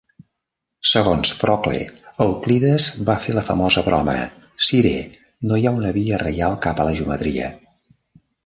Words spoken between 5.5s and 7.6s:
no hi ha una via reial cap a la geometria".